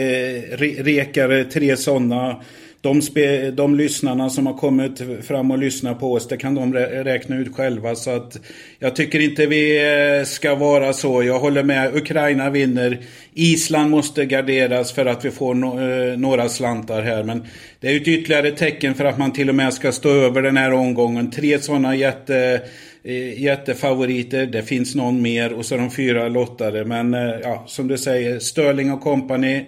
re, 0.50 0.82
rekar 0.82 1.50
tre 1.50 1.76
sådana. 1.76 2.37
De, 2.82 3.02
spe, 3.02 3.50
de 3.50 3.75
lyssnarna 3.75 4.31
som 4.31 4.46
har 4.46 4.55
kommit 4.55 5.02
fram 5.26 5.50
och 5.50 5.58
lyssnat 5.58 6.00
på 6.00 6.12
oss, 6.12 6.29
det 6.29 6.37
kan 6.37 6.55
de 6.55 6.75
räkna 6.75 7.37
ut 7.37 7.55
själva. 7.55 7.94
Så 7.94 8.11
att 8.11 8.40
jag 8.79 8.96
tycker 8.96 9.20
inte 9.20 9.46
vi 9.46 9.79
eh, 10.19 10.25
ska 10.25 10.55
vara 10.55 10.93
så. 10.93 11.23
Jag 11.23 11.38
håller 11.38 11.62
med. 11.62 11.96
Ukraina 11.96 12.51
vinner. 12.51 12.98
Island 13.34 13.91
måste 13.91 14.24
garderas 14.27 14.93
för 14.93 15.06
att 15.06 15.24
vi 15.24 15.31
får 15.31 15.55
no, 15.55 15.81
eh, 15.81 16.19
några 16.19 16.48
slantar 16.48 17.03
här. 17.03 17.24
Men 17.24 17.44
det 17.81 17.89
är 17.89 17.93
ju 17.93 18.01
ett 18.01 18.08
ytterligare 18.08 18.51
tecken 18.51 18.94
för 18.94 19.05
att 19.05 19.19
man 19.19 19.32
till 19.32 19.48
och 19.48 19.55
med 19.55 19.74
ska 19.74 19.93
stå 19.93 20.10
över 20.10 20.43
den 20.43 20.56
här 20.56 20.72
omgången. 20.72 21.31
Tre 21.31 21.58
sådana 21.58 21.96
jätte 21.96 22.60
eh, 23.05 23.43
jättefavoriter. 23.43 24.46
Det 24.46 24.62
finns 24.62 24.94
någon 24.94 25.22
mer 25.22 25.53
och 25.53 25.67
så 25.67 25.77
de 25.77 25.91
fyra 25.91 26.29
lottade. 26.29 26.84
Men 26.84 27.12
ja, 27.43 27.65
som 27.67 27.89
du 27.89 27.98
säger, 27.98 28.39
Sterling 28.39 28.93
och 28.93 29.01
company 29.01 29.65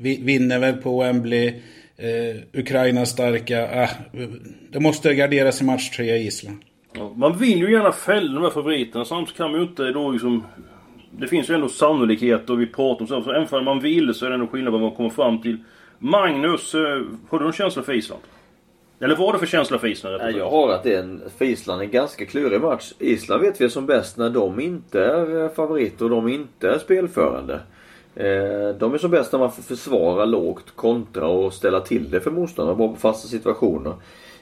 vinner 0.00 0.58
väl 0.58 0.76
på 0.76 1.02
Wembley. 1.02 1.54
Eh, 2.00 2.60
Ukraina 2.60 3.06
starka. 3.06 3.82
Ah, 3.82 3.88
det 4.70 4.80
måste 4.80 5.14
garderas 5.14 5.60
i 5.60 5.64
match 5.64 5.90
tre 5.90 6.16
i 6.16 6.26
Island. 6.26 6.58
Ja, 6.92 7.12
Man 7.16 7.38
vill 7.38 7.58
ju 7.58 7.72
gärna 7.72 7.92
fälla 7.92 8.34
de 8.34 8.42
här 8.42 8.50
favoriterna. 8.50 9.04
Samtidigt 9.04 9.36
kan 9.36 9.50
man 9.50 9.60
ju 9.60 9.66
inte 9.66 9.82
då 9.82 10.10
liksom... 10.10 10.44
Det 11.10 11.28
finns 11.28 11.50
ju 11.50 11.54
ändå 11.54 11.68
sannolikhet 11.68 12.50
och 12.50 12.60
vi 12.60 12.66
pratar 12.66 13.00
om 13.00 13.06
så. 13.06 13.22
Så 13.22 13.30
även 13.32 13.58
om 13.58 13.64
man 13.64 13.80
vill 13.80 14.14
så 14.14 14.26
är 14.26 14.30
det 14.30 14.34
ändå 14.34 14.46
skillnad 14.46 14.72
vad 14.72 14.82
man 14.82 14.90
kommer 14.90 15.10
fram 15.10 15.42
till. 15.42 15.56
Magnus, 15.98 16.74
eh, 16.74 17.02
har 17.28 17.38
du 17.38 17.44
någon 17.44 17.52
känsla 17.52 17.82
för 17.82 17.92
Island? 17.92 18.22
Eller 19.00 19.16
vad 19.16 19.26
har 19.26 19.32
du 19.32 19.38
för 19.38 19.46
känsla 19.46 19.78
för 19.78 19.88
Island? 19.88 20.36
jag 20.36 20.50
har 20.50 20.72
att 20.72 20.82
det 20.82 20.94
är 20.94 20.98
en, 21.02 21.22
för 21.38 21.44
Island 21.44 21.82
en 21.82 21.90
ganska 21.90 22.26
klurig 22.26 22.60
match. 22.60 22.92
Island 22.98 23.42
vet 23.42 23.60
vi 23.60 23.70
som 23.70 23.86
bäst 23.86 24.16
när 24.16 24.30
de 24.30 24.60
inte 24.60 25.04
är 25.04 25.44
eh, 25.44 25.50
favoriter 25.50 26.04
och 26.04 26.10
de 26.10 26.28
inte 26.28 26.70
är 26.70 26.78
spelförande. 26.78 27.60
Eh, 28.18 28.74
de 28.78 28.94
är 28.94 28.98
som 28.98 29.10
bäst 29.10 29.32
när 29.32 29.38
man 29.38 29.52
får 29.52 29.62
försvara 29.62 30.24
lågt, 30.24 30.76
kontra 30.76 31.26
och 31.26 31.52
ställa 31.52 31.80
till 31.80 32.10
det 32.10 32.20
för 32.20 32.30
motståndarna 32.30 32.78
på 32.78 32.96
fasta 32.96 33.28
situationer. 33.28 33.92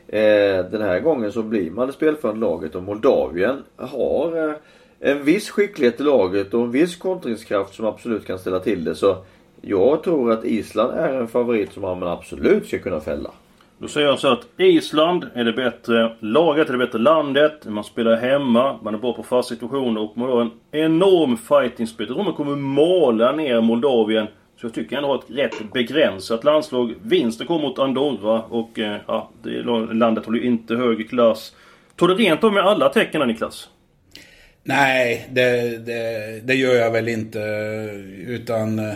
Eh, 0.09 0.65
den 0.71 0.83
här 0.83 1.01
gången 1.01 1.33
så 1.33 1.43
blir 1.43 1.71
man 1.71 1.87
det 1.87 1.93
spelförande 1.93 2.41
laget 2.41 2.75
och 2.75 2.83
Moldavien 2.83 3.63
har 3.77 4.49
eh, 4.49 4.55
en 5.01 5.25
viss 5.25 5.51
skicklighet 5.51 6.01
i 6.01 6.03
laget 6.03 6.55
och 6.55 6.61
en 6.63 6.71
viss 6.71 6.97
kontringskraft 6.97 7.75
som 7.75 7.87
absolut 7.87 8.27
kan 8.27 8.39
ställa 8.39 8.61
till 8.61 8.85
det. 8.85 8.95
Så 8.95 9.17
jag 9.61 10.03
tror 10.03 10.33
att 10.33 10.45
Island 10.45 10.93
är 10.93 11.15
en 11.15 11.29
favorit 11.29 11.73
som 11.73 11.83
man 11.83 12.03
absolut 12.03 12.67
ska 12.67 12.79
kunna 12.79 13.01
fälla. 13.01 13.31
Då 13.79 13.89
säger 13.89 14.07
jag 14.07 14.19
så 14.19 14.29
att 14.29 14.47
Island 14.57 15.27
är 15.35 15.45
det 15.45 15.53
bättre 15.53 16.13
laget, 16.21 16.69
är 16.69 16.73
det 16.73 16.79
bättre 16.79 16.99
landet. 16.99 17.65
Man 17.65 17.85
spelar 17.85 18.17
hemma, 18.17 18.79
man 18.83 18.95
är 18.95 18.99
bra 18.99 19.13
på 19.13 19.23
fast 19.23 19.49
situationer 19.49 20.01
och 20.01 20.19
man 20.19 20.29
har 20.31 20.41
en 20.41 20.51
enorm 20.71 21.37
fighting 21.37 21.87
spirit. 21.87 22.09
Jag 22.09 22.17
tror 22.17 22.25
man 22.25 22.35
kommer 22.35 22.57
mala 22.57 23.33
ner 23.33 23.61
Moldavien 23.61 24.27
Så 24.61 24.67
jag 24.67 24.75
tycker 24.75 24.97
ändå 24.97 25.09
har 25.09 25.19
ett 25.19 25.31
rätt 25.39 25.73
begränsat 25.73 26.45
landslag. 26.45 26.95
Vinsten 27.03 27.47
kom 27.47 27.61
mot 27.61 27.79
Andorra 27.79 28.43
och 28.43 28.79
eh, 28.79 28.97
ja, 29.07 29.31
det 29.43 29.63
landet 29.93 30.27
håller 30.27 30.39
ju 30.39 30.47
inte 30.47 30.75
högre 30.75 31.05
klass. 31.05 31.55
Tog 31.97 32.09
det 32.09 32.15
rent 32.15 32.45
av 32.45 32.53
med 32.53 32.63
alla 32.63 32.89
tecken 32.89 33.29
Niklas? 33.29 33.69
Nej, 34.63 35.29
det, 35.33 35.79
det, 35.87 36.41
det, 36.47 36.55
gör 36.55 36.75
jag 36.75 36.91
väl 36.91 37.09
inte. 37.09 37.39
Utan... 38.27 38.79
Eh, 38.79 38.95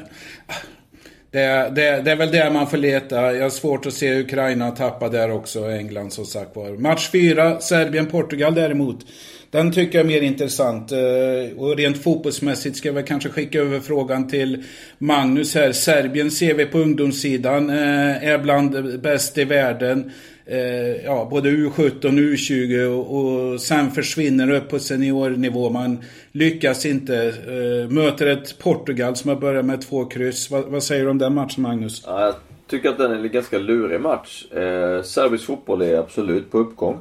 det, 1.33 1.73
det, 1.75 2.03
det, 2.03 2.11
är 2.11 2.17
väl 2.17 2.31
där 2.31 2.51
man 2.51 2.67
får 2.67 2.77
leta. 2.77 3.35
Jag 3.35 3.43
har 3.43 3.51
svårt 3.51 3.87
att 3.87 3.95
se 3.95 4.21
Ukraina 4.21 4.71
tappa 4.71 5.09
där 5.09 5.31
också, 5.31 5.71
England 5.71 6.13
som 6.13 6.25
sagt 6.25 6.57
var. 6.57 6.71
Match 6.71 7.11
4, 7.11 7.61
Serbien-Portugal 7.61 8.55
däremot. 8.55 9.07
Den 9.51 9.73
tycker 9.73 9.99
jag 9.99 10.05
är 10.05 10.09
mer 10.09 10.23
intressant. 10.23 10.93
Eh, 10.93 11.59
och 11.59 11.77
rent 11.77 12.03
fotbollsmässigt 12.03 12.77
ska 12.77 12.93
jag 12.93 13.07
kanske 13.07 13.29
skicka 13.29 13.61
över 13.61 13.81
frågan 13.81 14.29
till 14.29 14.65
Magnus 14.99 15.55
här. 15.55 15.73
Serbien 15.73 16.31
ser 16.31 16.55
vi 16.55 16.67
på 16.67 16.79
ungdomssidan 16.79 17.71
eh, 17.71 18.29
är 18.29 18.39
bland 18.39 19.01
bäst 19.01 19.39
i 19.39 19.45
världen. 19.45 20.13
Eh, 20.51 21.05
ja, 21.05 21.29
både 21.31 21.51
U17 21.51 22.05
och 22.05 22.13
U20 22.13 22.87
och, 22.87 23.61
sen 23.61 23.91
försvinner 23.91 24.51
upp 24.51 24.69
på 24.69 24.79
seniornivå. 24.79 25.71
Man 25.71 25.99
lyckas 26.33 26.87
inte. 26.87 27.17
Eh, 27.27 27.91
möter 27.91 28.27
ett 28.27 28.59
Portugal 28.59 29.17
som 29.17 29.29
har 29.29 29.37
börjat 29.37 29.65
med 29.65 29.81
två 29.81 30.05
kryss. 30.05 30.51
Vad, 30.51 30.65
vad 30.65 30.83
säger 30.83 31.05
du 31.05 31.11
om 31.11 31.19
den 31.19 31.35
matchen 31.35 31.63
Magnus? 31.63 32.03
Ja, 32.07 32.25
jag 32.25 32.35
tycker 32.67 32.89
att 32.89 32.99
den 32.99 33.13
är 33.13 33.17
en 33.17 33.29
ganska 33.29 33.59
lurig 33.59 34.01
match. 34.01 34.45
Eh, 34.53 35.03
serbisk 35.03 35.45
fotboll 35.45 35.83
är 35.83 35.99
absolut 35.99 36.51
på 36.51 36.59
uppgång. 36.59 36.99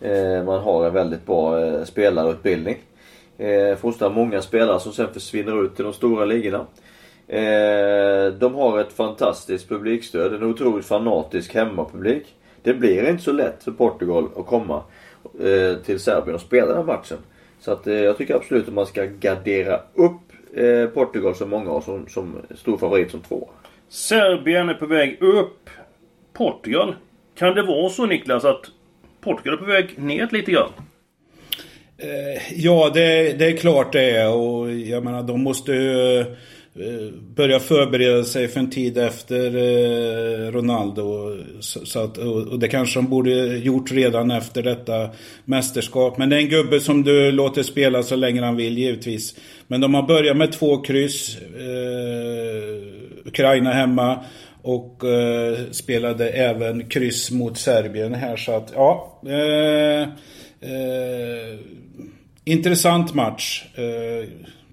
Eh, 0.00 0.44
man 0.44 0.60
har 0.60 0.86
en 0.86 0.94
väldigt 0.94 1.26
bra 1.26 1.64
eh, 1.66 1.84
spelarutbildning. 1.84 2.76
Eh, 3.38 3.76
fostrar 3.76 4.10
många 4.10 4.42
spelare 4.42 4.80
som 4.80 4.92
sen 4.92 5.12
försvinner 5.12 5.64
ut 5.64 5.76
till 5.76 5.84
de 5.84 5.92
stora 5.92 6.24
ligorna. 6.24 6.66
Eh, 7.28 8.32
de 8.32 8.54
har 8.54 8.78
ett 8.78 8.92
fantastiskt 8.92 9.68
publikstöd, 9.68 10.34
en 10.34 10.42
otroligt 10.42 10.86
fanatisk 10.86 11.54
hemmapublik. 11.54 12.34
Det 12.62 12.74
blir 12.74 13.08
inte 13.10 13.22
så 13.22 13.32
lätt 13.32 13.64
för 13.64 13.72
Portugal 13.72 14.28
att 14.36 14.46
komma 14.46 14.82
till 15.84 16.00
Serbien 16.00 16.34
och 16.34 16.40
spela 16.40 16.66
den 16.66 16.76
här 16.76 16.84
matchen. 16.84 17.18
Så 17.60 17.72
att 17.72 17.86
jag 17.86 18.18
tycker 18.18 18.34
absolut 18.34 18.68
att 18.68 18.74
man 18.74 18.86
ska 18.86 19.04
gardera 19.04 19.80
upp 19.94 20.20
Portugal 20.94 21.34
som 21.34 21.50
många 21.50 21.70
har 21.70 21.80
som, 21.80 22.08
som 22.08 22.34
stor 22.54 22.76
favorit 22.78 23.10
som 23.10 23.20
två. 23.20 23.48
Serbien 23.88 24.68
är 24.68 24.74
på 24.74 24.86
väg 24.86 25.22
upp. 25.22 25.70
Portugal. 26.32 26.94
Kan 27.34 27.54
det 27.54 27.62
vara 27.62 27.88
så 27.88 28.06
Niklas 28.06 28.44
att 28.44 28.66
Portugal 29.20 29.54
är 29.54 29.58
på 29.58 29.64
väg 29.64 29.98
ner 29.98 30.28
lite 30.32 30.52
grann. 30.52 30.70
Eh, 31.98 32.52
ja, 32.54 32.90
det, 32.94 33.32
det, 33.38 33.46
är 33.46 33.56
klart 33.56 33.92
det 33.92 34.10
är. 34.10 34.34
Och 34.34 34.72
jag 34.72 35.04
menar, 35.04 35.22
de 35.22 35.42
måste 35.42 35.72
ju 35.72 36.20
eh, 36.20 36.26
Eh, 36.80 37.12
börja 37.34 37.60
förbereda 37.60 38.24
sig 38.24 38.48
för 38.48 38.60
en 38.60 38.70
tid 38.70 38.98
efter 38.98 39.56
eh, 39.56 40.52
Ronaldo. 40.52 41.36
Så 41.60 42.00
att, 42.00 42.18
och 42.18 42.58
det 42.58 42.68
kanske 42.68 42.98
de 42.98 43.06
borde 43.06 43.58
gjort 43.58 43.92
redan 43.92 44.30
efter 44.30 44.62
detta 44.62 45.10
mästerskap. 45.44 46.18
Men 46.18 46.28
det 46.28 46.36
är 46.36 46.40
en 46.40 46.48
gubbe 46.48 46.80
som 46.80 47.02
du 47.02 47.32
låter 47.32 47.62
spela 47.62 48.02
så 48.02 48.16
länge 48.16 48.42
han 48.42 48.56
vill 48.56 48.78
givetvis. 48.78 49.34
Men 49.66 49.80
de 49.80 49.94
har 49.94 50.02
börjat 50.02 50.36
med 50.36 50.52
två 50.52 50.76
kryss. 50.76 51.38
Eh, 51.38 53.28
Ukraina 53.28 53.72
hemma. 53.72 54.24
Och 54.62 55.04
eh, 55.04 55.58
spelade 55.70 56.28
även 56.28 56.88
kryss 56.88 57.30
mot 57.30 57.58
Serbien 57.58 58.14
här 58.14 58.36
så 58.36 58.52
att 58.52 58.72
ja. 58.74 59.20
Eh, 59.26 60.02
eh, 60.70 61.58
intressant 62.44 63.14
match. 63.14 63.64
Eh, 63.74 64.28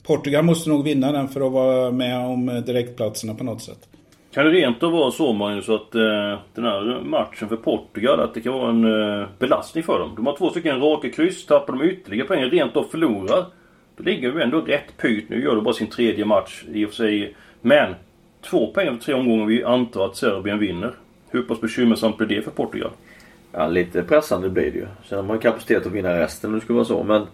Portugal 0.05 0.43
måste 0.43 0.69
nog 0.69 0.83
vinna 0.83 1.11
den 1.11 1.27
för 1.27 1.41
att 1.47 1.51
vara 1.51 1.91
med 1.91 2.25
om 2.25 2.63
direktplatserna 2.65 3.33
på 3.33 3.43
något 3.43 3.61
sätt. 3.61 3.87
Kan 4.33 4.45
det 4.45 4.51
rent 4.51 4.83
av 4.83 4.91
vara 4.91 5.11
så 5.11 5.33
Magnus 5.33 5.69
att 5.69 5.95
eh, 5.95 6.39
den 6.53 6.65
här 6.65 7.01
matchen 7.03 7.49
för 7.49 7.55
Portugal 7.55 8.19
att 8.19 8.33
det 8.33 8.41
kan 8.41 8.53
vara 8.53 8.69
en 8.69 9.19
eh, 9.21 9.27
belastning 9.39 9.83
för 9.83 9.99
dem? 9.99 10.13
De 10.15 10.25
har 10.25 10.37
två 10.37 10.49
stycken 10.49 10.79
raka 10.79 11.09
kryss. 11.09 11.45
Tappar 11.45 11.73
de 11.73 11.83
ytterligare 11.83 12.27
poäng 12.27 12.43
rent 12.43 12.75
av 12.75 12.83
förlorar. 12.83 13.45
Då 13.97 14.03
ligger 14.03 14.31
vi 14.31 14.43
ändå 14.43 14.61
rätt 14.61 14.97
pyrt. 14.97 15.29
Nu 15.29 15.43
gör 15.43 15.55
de 15.55 15.63
bara 15.63 15.73
sin 15.73 15.87
tredje 15.87 16.25
match 16.25 16.63
i 16.73 16.85
och 16.85 16.89
för 16.89 16.95
sig. 16.95 17.35
Men 17.61 17.95
Två 18.49 18.67
poäng 18.67 18.87
över 18.87 18.97
tre 18.97 19.13
omgångar 19.13 19.45
vi 19.45 19.63
antar 19.63 20.05
att 20.05 20.15
Serbien 20.15 20.59
vinner. 20.59 20.95
Hur 21.29 21.41
pass 21.41 21.61
bekymmersamt 21.61 22.17
blir 22.17 22.27
det 22.27 22.41
för 22.41 22.51
Portugal? 22.51 22.91
Ja, 23.51 23.67
lite 23.67 24.03
pressande 24.03 24.49
blir 24.49 24.71
det 24.71 24.77
ju. 24.77 24.87
Sen 25.09 25.17
har 25.17 25.25
man 25.25 25.39
kapacitet 25.39 25.85
att 25.85 25.91
vinna 25.91 26.19
resten 26.19 26.49
om 26.49 26.55
det 26.55 26.61
skulle 26.61 26.75
vara 26.75 26.85
så. 26.85 27.03
Men, 27.03 27.27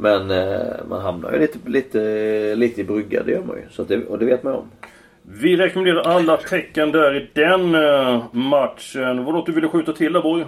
men 0.00 0.30
eh, 0.30 0.86
man 0.88 1.00
hamnar 1.00 1.32
ju 1.32 1.38
lite, 1.38 1.58
lite, 1.66 2.54
lite 2.54 2.80
i 2.80 2.84
brygga, 2.84 3.22
det 3.22 3.32
gör 3.32 3.42
man 3.42 3.56
ju. 3.56 3.62
Så 3.70 3.84
det, 3.84 4.06
och 4.06 4.18
det 4.18 4.24
vet 4.24 4.42
man 4.42 4.52
ju 4.52 4.58
om. 4.58 4.70
Vi 5.22 5.56
rekommenderar 5.56 6.00
alla 6.00 6.36
tecken 6.36 6.92
där 6.92 7.16
i 7.16 7.30
den 7.32 7.74
uh, 7.74 8.34
matchen. 8.34 9.24
Var 9.24 9.32
det 9.32 9.38
något 9.38 9.46
du 9.46 9.52
ville 9.52 9.68
skjuta 9.68 9.92
till 9.92 10.12
där 10.12 10.22
Borg? 10.22 10.44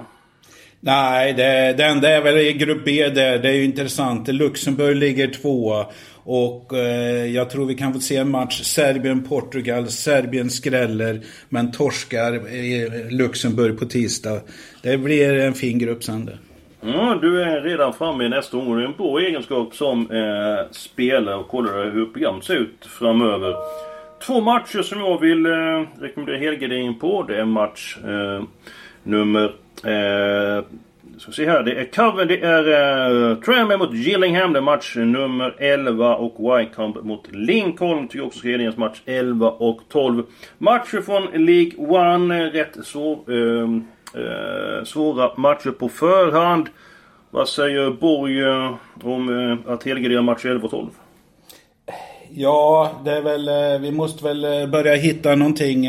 Nej, 0.81 1.33
det, 1.33 1.75
det 1.77 1.85
enda 1.85 2.09
är 2.09 2.23
väl 2.23 2.39
i 2.39 2.53
grupp 2.53 2.85
B 2.85 3.09
där. 3.09 3.39
Det 3.39 3.49
är 3.49 3.53
ju 3.53 3.65
intressant. 3.65 4.29
Luxemburg 4.29 4.97
ligger 4.97 5.29
tvåa. 5.29 5.87
Och 6.25 6.79
eh, 6.79 7.27
jag 7.27 7.51
tror 7.51 7.67
vi 7.67 7.75
kan 7.75 7.93
få 7.93 8.01
se 8.01 8.17
en 8.17 8.31
match 8.31 8.63
Serbien-Portugal. 8.63 9.89
Serbien 9.89 10.51
skräller 10.51 11.21
men 11.49 11.73
torskar 11.73 12.49
i 12.49 12.91
Luxemburg 13.11 13.79
på 13.79 13.85
tisdag. 13.85 14.41
Det 14.83 14.99
blir 14.99 15.35
en 15.35 15.55
fin 15.55 15.79
grupp 15.79 16.05
sen 16.05 16.25
det. 16.27 16.39
Ja, 16.85 17.19
du 17.23 17.43
är 17.43 17.61
redan 17.61 17.93
framme 17.93 18.25
i 18.25 18.29
nästa 18.29 18.57
omgång. 18.57 18.77
Det 18.77 18.83
är 18.83 18.87
en 18.87 18.97
bra 18.97 19.21
egenskap 19.21 19.75
som 19.75 20.11
eh, 20.11 20.71
spelare 20.71 21.35
och 21.35 21.49
kollar 21.49 21.91
hur 21.91 22.07
programmet 22.07 22.45
ser 22.45 22.57
ut 22.57 22.87
framöver. 22.87 23.55
Två 24.27 24.41
matcher 24.41 24.83
som 24.83 25.01
jag 25.01 25.21
vill 25.21 25.47
eh, 25.47 25.83
rekommendera 26.01 26.37
helgardering 26.37 26.99
på. 26.99 27.23
Det 27.23 27.37
är 27.37 27.45
match 27.45 27.97
eh, 28.05 28.45
nummer 29.03 29.45
eh, 29.85 30.65
ska 31.19 31.33
se 31.33 31.51
här. 31.51 31.63
Det 31.63 31.75
är 31.75 31.85
Coven, 31.85 32.29
det 32.29 32.41
är 32.41 33.31
eh, 33.31 33.37
Tranmere 33.37 33.79
mot 33.79 33.95
Gillingham. 33.95 34.53
Det 34.53 34.59
är 34.59 34.63
match 34.63 34.97
nummer 34.97 35.55
11 35.59 36.17
och 36.17 36.59
Wycombe 36.59 37.03
mot 37.03 37.33
Lincoln. 37.33 38.09
Tycker 38.09 38.27
också 38.27 38.47
helgens 38.47 38.77
match 38.77 39.03
11 39.05 39.51
och 39.51 39.81
12. 39.89 40.23
Matcher 40.59 41.01
från 41.01 41.47
League 41.47 41.73
One. 41.77 42.47
Eh, 42.47 42.51
rätt 42.51 42.77
så 42.83 43.13
Eh, 43.13 43.69
Eh, 44.15 44.85
svåra 44.85 45.31
matcher 45.37 45.71
på 45.71 45.89
förhand. 45.89 46.69
Vad 47.31 47.49
säger 47.49 47.91
Borg 47.91 48.45
om 49.03 49.29
eh, 49.67 49.73
att 49.73 49.85
helgardera 49.85 50.23
match 50.23 50.45
11 50.45 50.65
och 50.65 50.71
12? 50.71 50.91
Ja, 52.31 53.01
det 53.05 53.11
är 53.11 53.23
väl, 53.23 53.49
eh, 53.49 53.81
vi 53.81 53.91
måste 53.91 54.25
väl 54.25 54.45
eh, 54.45 54.67
börja 54.67 54.95
hitta 54.95 55.35
någonting 55.35 55.87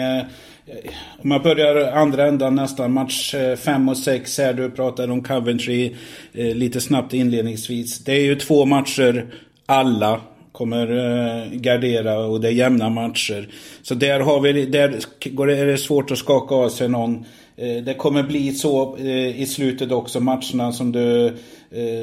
om 1.17 1.29
man 1.29 1.41
börjar 1.41 1.91
andra 1.91 2.25
ändan 2.25 2.55
nästan, 2.55 2.93
match 2.93 3.35
5 3.57 3.89
och 3.89 3.97
6 3.97 4.37
här, 4.37 4.53
du 4.53 4.71
pratade 4.71 5.13
om 5.13 5.23
Coventry 5.23 5.95
lite 6.33 6.81
snabbt 6.81 7.13
inledningsvis. 7.13 8.03
Det 8.03 8.11
är 8.11 8.25
ju 8.25 8.35
två 8.35 8.65
matcher 8.65 9.25
alla 9.65 10.21
kommer 10.53 10.87
eh, 10.87 11.51
gardera 11.51 12.17
och 12.17 12.41
det 12.41 12.47
är 12.47 12.51
jämna 12.51 12.89
matcher. 12.89 13.47
Så 13.81 13.95
där 13.95 14.19
har 14.19 14.41
vi, 14.41 14.65
där 14.65 14.99
går 15.29 15.47
det, 15.47 15.57
är 15.57 15.65
det 15.65 15.77
svårt 15.77 16.11
att 16.11 16.17
skaka 16.17 16.55
av 16.55 16.69
sig 16.69 16.89
någon. 16.89 17.25
Eh, 17.57 17.83
det 17.83 17.93
kommer 17.93 18.23
bli 18.23 18.51
så 18.51 18.97
eh, 18.97 19.41
i 19.41 19.45
slutet 19.45 19.91
också, 19.91 20.19
matcherna 20.19 20.71
som 20.71 20.91
du 20.91 21.33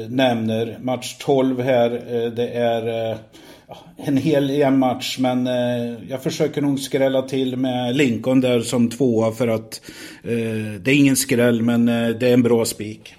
nämner. 0.09 0.77
Match 0.81 1.15
12 1.19 1.61
här, 1.61 1.89
det 2.35 2.47
är 2.47 3.17
en 3.97 4.17
hel 4.17 4.49
jämn 4.49 4.79
match. 4.79 5.17
men 5.19 5.45
jag 6.09 6.23
försöker 6.23 6.61
nog 6.61 6.79
skrälla 6.79 7.21
till 7.21 7.55
med 7.57 7.95
Lincoln 7.95 8.41
där 8.41 8.61
som 8.61 8.89
tvåa 8.89 9.31
för 9.31 9.47
att 9.47 9.81
det 10.81 10.91
är 10.91 10.95
ingen 10.95 11.15
skräll 11.15 11.61
men 11.61 11.85
det 11.85 12.23
är 12.29 12.33
en 12.33 12.43
bra 12.43 12.65
spik. 12.65 13.15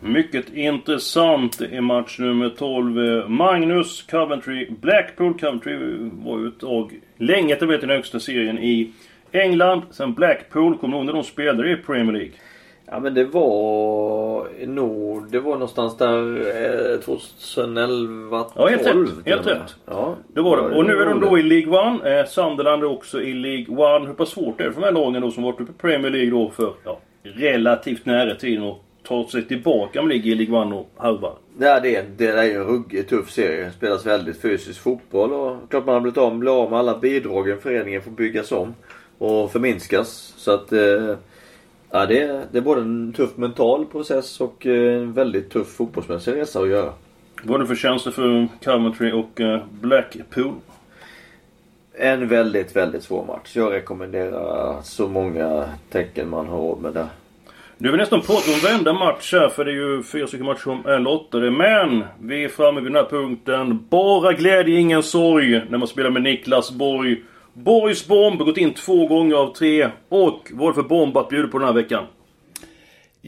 Mycket 0.00 0.54
intressant 0.54 1.60
i 1.60 1.80
match 1.80 2.18
nummer 2.18 2.48
12. 2.48 3.30
Magnus 3.30 4.02
Coventry 4.02 4.70
Blackpool. 4.80 5.38
Coventry 5.38 5.76
var 6.00 6.38
ju 6.38 6.48
ett 6.48 6.60
tag 6.60 7.00
länge 7.16 7.54
etablerat 7.54 7.82
i 7.82 7.86
den 7.86 7.96
högsta 7.96 8.20
serien 8.20 8.58
i 8.58 8.92
England. 9.32 9.82
Sen 9.90 10.14
Blackpool 10.14 10.78
kom 10.78 10.90
nog 10.90 11.04
när 11.04 11.12
de 11.12 11.24
spelade 11.24 11.70
i 11.70 11.76
Premier 11.76 12.12
League. 12.12 12.32
Ja 12.86 13.00
men 13.00 13.14
det 13.14 13.24
var 13.24 14.66
nog, 14.66 15.30
det 15.30 15.40
var 15.40 15.52
någonstans 15.52 15.96
där 15.96 17.00
2011, 17.02 18.44
12 18.44 18.52
Ja 18.56 18.66
helt 18.66 18.86
rätt. 18.86 19.26
Helt 19.26 19.46
rätt. 19.46 19.76
Ja, 19.86 20.16
det 20.34 20.40
var 20.40 20.56
det. 20.56 20.76
Och 20.76 20.84
nu 20.84 20.92
är 20.92 21.06
de 21.06 21.20
då 21.20 21.38
i 21.38 21.42
League 21.42 21.78
One. 21.78 22.18
Eh, 22.18 22.26
Sunderland 22.26 22.82
är 22.82 22.90
också 22.90 23.22
i 23.22 23.34
League 23.34 23.76
One. 23.76 24.06
Hur 24.06 24.14
pass 24.14 24.28
svårt 24.28 24.60
är 24.60 24.64
det 24.64 24.72
för 24.72 24.80
de 24.80 24.86
här 24.86 24.92
lagen 24.92 25.22
då 25.22 25.30
som 25.30 25.42
varit 25.42 25.60
uppe 25.60 25.72
i 25.72 25.74
Premier 25.78 26.10
League 26.10 26.30
då 26.30 26.50
för 26.50 26.72
ja, 26.84 26.98
relativt 27.22 28.06
nära 28.06 28.34
tid 28.34 28.62
och 28.62 28.85
ta 29.08 29.28
sig 29.28 29.48
tillbaka 29.48 30.00
om 30.00 30.08
ligger 30.08 30.32
i 30.32 30.34
League 30.34 30.60
One 30.60 30.76
och 30.76 30.90
halva? 30.96 31.32
Ja, 31.58 31.80
det, 31.80 31.96
är, 31.96 32.04
det 32.16 32.26
är 32.26 32.44
ju 32.44 32.54
en 32.54 32.64
ruggigt 32.64 33.10
tuff 33.10 33.30
serie. 33.30 33.64
Det 33.64 33.72
spelas 33.72 34.06
väldigt 34.06 34.40
fysisk 34.40 34.80
fotboll 34.80 35.32
och 35.32 35.70
klart 35.70 35.86
man 35.86 35.94
har 35.94 36.00
blivit 36.00 36.18
av, 36.18 36.48
av 36.48 36.70
med 36.70 36.78
alla 36.78 36.98
bidragen 36.98 37.60
föreningen 37.60 38.02
får 38.02 38.10
byggas 38.10 38.52
om 38.52 38.74
och 39.18 39.52
förminskas. 39.52 40.34
Så 40.36 40.50
att 40.50 40.72
eh, 40.72 41.16
Ja, 41.90 42.06
det 42.06 42.20
är, 42.20 42.42
det 42.52 42.58
är 42.58 42.62
både 42.62 42.80
en 42.80 43.12
tuff 43.12 43.36
mental 43.36 43.86
process 43.86 44.40
och 44.40 44.66
eh, 44.66 45.02
en 45.02 45.12
väldigt 45.12 45.50
tuff 45.50 45.68
fotbollsmässig 45.68 46.34
resa 46.34 46.60
att 46.60 46.68
göra. 46.68 46.92
Vad 47.42 47.56
är 47.56 47.58
det 47.58 47.66
för 47.66 47.74
känslor 47.74 48.12
för 48.12 48.48
Coventry 48.64 49.12
och 49.12 49.40
eh, 49.40 49.62
Blackpool? 49.80 50.54
en 51.98 52.28
väldigt, 52.28 52.76
väldigt 52.76 53.02
svår 53.02 53.24
match. 53.24 53.56
Jag 53.56 53.72
rekommenderar 53.72 54.82
så 54.82 55.08
många 55.08 55.64
tecken 55.90 56.28
man 56.28 56.46
har 56.46 56.58
råd 56.58 56.82
med 56.82 56.92
där. 56.94 57.08
Nu 57.78 57.88
är 57.88 57.92
vi 57.92 57.98
nästan 57.98 58.20
på 58.20 58.32
att 58.32 58.64
vända 58.64 58.92
match 58.92 59.32
här 59.32 59.48
för 59.48 59.64
det 59.64 59.70
är 59.70 59.74
ju 59.74 60.02
fyra 60.02 60.26
stycken 60.26 60.46
matcher 60.46 60.60
som 60.60 60.86
är 60.86 60.98
lottade. 60.98 61.50
Men 61.50 62.04
vi 62.20 62.44
är 62.44 62.48
framme 62.48 62.80
vid 62.80 62.92
den 62.92 62.96
här 62.96 63.10
punkten. 63.10 63.86
Bara 63.90 64.32
glädje, 64.32 64.80
ingen 64.80 65.02
sorg. 65.02 65.62
När 65.70 65.78
man 65.78 65.88
spelar 65.88 66.10
med 66.10 66.22
Niklas 66.22 66.70
Borg. 66.70 67.22
Borgs 67.52 68.06
bomb 68.06 68.38
gått 68.38 68.56
in 68.56 68.74
två 68.74 69.06
gånger 69.06 69.36
av 69.36 69.52
tre. 69.52 69.88
Och 70.08 70.50
vad 70.52 70.66
är 70.66 70.70
det 70.70 70.82
för 70.82 70.88
bomb 70.88 71.16
att 71.16 71.28
bjuda 71.28 71.48
på 71.48 71.58
den 71.58 71.66
här 71.66 71.74
veckan? 71.74 72.04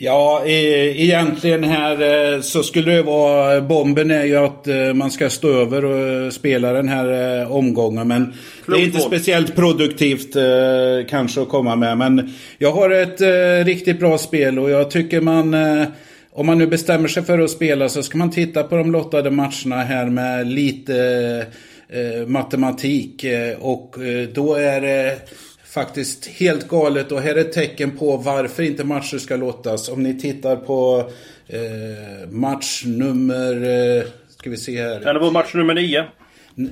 Ja, 0.01 0.43
e 0.47 1.03
egentligen 1.03 1.65
här 1.65 2.33
eh, 2.35 2.41
så 2.41 2.63
skulle 2.63 2.93
det 2.93 3.03
vara... 3.03 3.61
Bomben 3.61 4.11
är 4.11 4.25
ju 4.25 4.37
att 4.37 4.67
eh, 4.67 4.95
man 4.95 5.11
ska 5.11 5.31
stå 5.31 5.49
över 5.49 5.85
och 5.85 6.33
spela 6.33 6.73
den 6.73 6.89
här 6.89 7.53
omgången. 7.53 8.09
Men 8.09 8.35
det 8.67 8.73
är 8.73 8.85
inte 8.85 9.01
speciellt 9.01 9.57
produktivt 9.57 10.37
kanske 11.09 11.43
att 11.43 11.49
komma 11.49 11.77
med. 11.77 11.99
Men 11.99 12.35
jag 12.59 12.73
har 12.73 12.91
ett 12.91 13.21
riktigt 13.67 14.01
bra 14.01 14.19
spel 14.19 14.59
och 14.59 14.71
jag 14.71 14.91
tycker 14.91 15.21
man... 15.21 15.57
Om 16.33 16.47
man 16.47 16.59
nu 16.59 16.67
bestämmer 16.67 17.09
sig 17.09 17.23
för 17.23 17.39
att 17.39 17.51
spela 17.51 17.89
så 17.89 18.03
ska 18.03 18.19
man 18.19 18.31
titta 18.31 18.63
på 18.63 18.77
de 18.77 18.93
lottade 18.93 19.31
matcherna 19.31 19.77
här 19.77 20.07
med 20.07 20.47
lite 20.47 21.47
matematik. 22.27 23.25
Och 23.59 23.97
då 24.35 24.55
är 24.55 24.81
det 24.81 25.19
faktiskt 25.71 26.27
helt 26.27 26.69
galet 26.69 27.13
och 27.13 27.21
här 27.21 27.35
är 27.35 27.41
ett 27.41 27.53
tecken 27.53 27.91
på 27.91 28.17
varför 28.17 28.63
inte 28.63 28.85
matcher 28.85 29.19
ska 29.19 29.37
låtas. 29.37 29.89
Om 29.89 30.03
ni 30.03 30.21
tittar 30.21 30.57
på 30.57 31.11
eh, 31.47 32.31
match 32.31 32.83
nummer... 32.87 33.53
Eh, 33.99 34.05
ska 34.39 34.51
vi 34.51 34.57
se 34.57 34.83
här. 34.83 35.01
Det 35.15 35.19
vara 35.19 35.31
match 35.31 35.55
nummer 35.55 35.75
nio? 35.75 36.05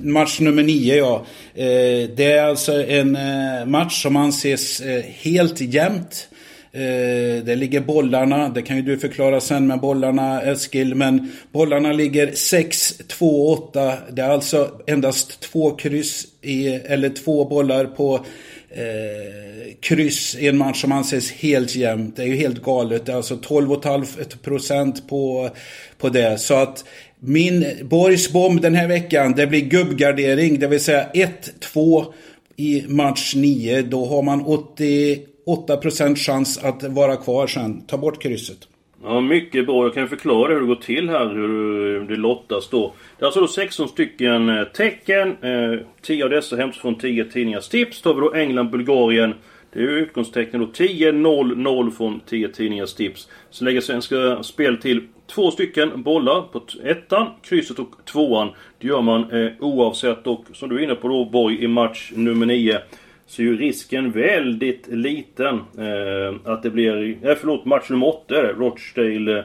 Match 0.03 0.39
nummer 0.39 0.63
nio, 0.63 0.95
ja. 0.95 1.25
Eh, 1.53 2.09
det 2.15 2.23
är 2.23 2.43
alltså 2.43 2.87
en 2.87 3.15
eh, 3.15 3.65
match 3.65 4.01
som 4.01 4.15
anses 4.15 4.81
eh, 4.81 5.03
helt 5.03 5.61
jämnt. 5.61 6.29
Eh, 6.71 7.43
det 7.43 7.55
ligger 7.55 7.81
bollarna, 7.81 8.49
det 8.49 8.61
kan 8.61 8.75
ju 8.75 8.81
du 8.81 8.97
förklara 8.97 9.41
sen 9.41 9.67
med 9.67 9.79
bollarna 9.79 10.41
Eskil, 10.41 10.95
men 10.95 11.31
bollarna 11.51 11.91
ligger 11.91 12.31
6, 12.31 12.97
2, 13.07 13.51
8. 13.51 13.93
Det 14.11 14.21
är 14.21 14.29
alltså 14.29 14.71
endast 14.87 15.39
två 15.39 15.71
kryss 15.71 16.25
i, 16.41 16.67
eller 16.67 17.09
två 17.09 17.45
bollar 17.45 17.85
på 17.85 18.25
eh, 18.69 19.73
kryss 19.79 20.35
i 20.35 20.47
en 20.47 20.57
match 20.57 20.81
som 20.81 20.91
anses 20.91 21.31
helt 21.31 21.75
jämnt. 21.75 22.15
Det 22.15 22.23
är 22.23 22.27
ju 22.27 22.35
helt 22.35 22.61
galet. 22.61 23.05
Det 23.05 23.11
är 23.11 23.15
alltså 23.15 23.35
12,5 23.35 24.37
procent 24.37 25.09
på, 25.09 25.49
på 25.97 26.09
det. 26.09 26.37
Så 26.37 26.53
att 26.53 26.85
min 27.19 27.65
Borgs 27.83 28.31
bomb 28.31 28.61
den 28.61 28.75
här 28.75 28.87
veckan, 28.87 29.33
det 29.35 29.47
blir 29.47 29.61
gubbgardering. 29.61 30.59
Det 30.59 30.67
vill 30.67 30.79
säga 30.79 31.09
1-2 31.13 32.05
i 32.55 32.83
match 32.87 33.35
9. 33.35 33.81
Då 33.81 34.05
har 34.05 34.21
man 34.21 34.41
88 34.41 35.77
procent 35.77 36.19
chans 36.19 36.57
att 36.57 36.83
vara 36.83 37.15
kvar 37.15 37.47
sen. 37.47 37.81
Ta 37.81 37.97
bort 37.97 38.21
krysset. 38.21 38.57
Ja, 39.03 39.21
mycket 39.21 39.65
bra. 39.65 39.83
Jag 39.83 39.93
kan 39.93 40.07
förklara 40.07 40.53
hur 40.53 40.61
det 40.61 40.67
går 40.67 40.75
till 40.75 41.09
här, 41.09 41.25
hur 41.29 41.99
det 41.99 42.15
lottas 42.15 42.69
då. 42.69 42.93
Det 43.17 43.23
är 43.23 43.25
alltså 43.25 43.41
då 43.41 43.47
16 43.47 43.87
stycken 43.87 44.49
eh, 44.49 44.63
tecken. 44.63 45.37
Eh, 45.41 45.79
10 46.01 46.23
av 46.23 46.29
dessa 46.29 46.55
hämtas 46.55 46.81
från 46.81 46.95
10 46.95 47.25
tidningars 47.25 47.69
tips. 47.69 48.01
Tar 48.01 48.13
vi 48.13 48.21
då 48.21 48.33
England, 48.33 48.69
Bulgarien. 48.69 49.33
Det 49.73 49.79
är 49.79 49.83
ju 49.83 49.89
utgångstecknen 49.89 50.61
då 50.61 50.67
10, 50.67 51.11
0, 51.11 51.57
0 51.57 51.91
från 51.91 52.19
10 52.19 52.47
tidningars 52.47 52.93
tips. 52.93 53.29
Så 53.49 53.65
lägger 53.65 53.81
Svenska 53.81 54.43
Spel 54.43 54.77
till 54.77 55.07
två 55.27 55.51
stycken 55.51 56.03
bollar 56.03 56.41
på 56.41 56.61
ettan, 56.83 57.27
krysset 57.43 57.79
och 57.79 57.91
tvåan. 58.05 58.49
Det 58.79 58.87
gör 58.87 59.01
man 59.01 59.31
eh, 59.31 59.51
oavsett 59.59 60.27
och 60.27 60.45
som 60.53 60.69
du 60.69 60.75
är 60.75 60.83
inne 60.83 60.95
på 60.95 61.07
då 61.07 61.25
Borg 61.25 61.63
i 61.63 61.67
match 61.67 62.11
nummer 62.15 62.45
9 62.45 62.79
så 63.27 63.41
är 63.41 63.45
ju 63.45 63.57
risken 63.57 64.11
väldigt 64.11 64.87
liten 64.87 65.55
eh, 65.55 66.51
att 66.51 66.63
det 66.63 66.69
blir... 66.69 67.17
Eh, 67.21 67.35
förlåt, 67.39 67.65
match 67.65 67.89
nummer 67.89 68.07
8 68.07 68.37
är 68.37 68.43
det. 68.43 68.53
Rochdale... 68.53 69.37
Eh, 69.37 69.43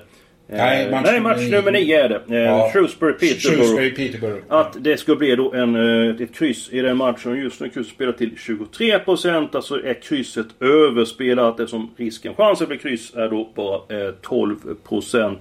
nej, 0.58 0.90
match, 0.90 1.06
nej, 1.06 1.20
match 1.20 1.50
nummer 1.50 1.72
9 1.72 2.04
är 2.04 2.08
det. 2.08 2.36
Eh, 2.36 2.42
ja. 2.42 2.70
Shrewsbury 2.72 3.12
Peterborough. 3.12 3.64
Shrewsbury 3.64 3.90
Peterborough. 3.90 4.42
Att 4.48 4.76
det 4.80 4.96
ska 4.96 5.14
bli 5.14 5.36
då 5.36 5.52
en, 5.52 5.76
eh, 5.76 6.22
ett 6.22 6.34
kryss 6.34 6.68
i 6.72 6.80
den 6.80 6.96
matchen. 6.96 7.36
Just 7.36 7.60
nu 7.60 7.68
krysset 7.68 7.94
spelar 7.94 8.12
till 8.12 8.36
23%. 8.36 9.54
Alltså 9.54 9.84
är 9.84 10.02
krysset 10.02 10.46
överspelat 10.60 11.60
eftersom 11.60 11.90
risken, 11.96 12.34
chansen 12.34 12.66
för 12.66 12.76
kryss 12.76 13.14
är 13.14 13.28
då 13.28 13.52
bara 13.54 13.76
eh, 13.76 14.12
12%. 14.22 15.36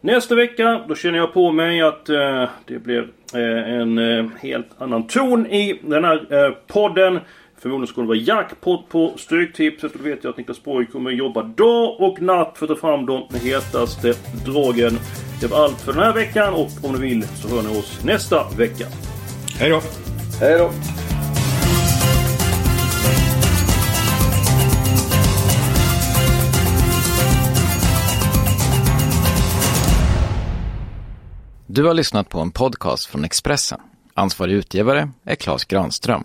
Nästa 0.00 0.34
vecka, 0.34 0.84
då 0.88 0.94
känner 0.94 1.18
jag 1.18 1.32
på 1.32 1.52
mig 1.52 1.80
att 1.80 2.08
eh, 2.08 2.48
det 2.66 2.78
blir 2.78 3.08
eh, 3.34 3.74
en 3.80 3.98
eh, 3.98 4.26
helt 4.40 4.66
annan 4.78 5.06
ton 5.06 5.46
i 5.46 5.80
den 5.82 6.04
här 6.04 6.44
eh, 6.44 6.52
podden. 6.66 7.18
Förmodligen 7.62 7.86
ska 7.86 8.00
det 8.00 8.06
vara 8.06 8.18
jackpot 8.18 8.88
på 8.88 9.12
Stryktipset. 9.16 9.92
Då 9.94 10.02
vet 10.04 10.24
jag 10.24 10.30
att 10.30 10.36
Niklas 10.36 10.62
Borg 10.62 10.86
kommer 10.86 11.10
jobba 11.10 11.42
dag 11.42 12.00
och 12.00 12.22
natt 12.22 12.58
för 12.58 12.66
att 12.66 12.80
ta 12.80 12.88
fram 12.88 13.06
de 13.06 13.28
hetaste 13.42 14.14
dragen. 14.46 14.98
Det 15.40 15.46
var 15.46 15.64
allt 15.64 15.80
för 15.80 15.92
den 15.92 16.02
här 16.02 16.14
veckan 16.14 16.54
och 16.54 16.70
om 16.82 16.92
ni 16.92 16.98
vill 16.98 17.26
så 17.26 17.48
hör 17.48 17.62
ni 17.62 17.78
oss 17.78 18.04
nästa 18.04 18.48
vecka. 18.58 18.86
Hej 19.58 19.70
då! 19.70 19.80
Hej 20.40 20.58
då! 20.58 20.70
Du 31.66 31.84
har 31.84 31.94
lyssnat 31.94 32.28
på 32.28 32.40
en 32.40 32.50
podcast 32.50 33.06
från 33.06 33.24
Expressen. 33.24 33.80
Ansvarig 34.14 34.54
utgivare 34.54 35.10
är 35.24 35.34
Klas 35.34 35.64
Granström. 35.64 36.24